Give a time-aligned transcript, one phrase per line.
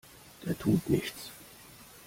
[0.43, 1.29] Der tut nichts!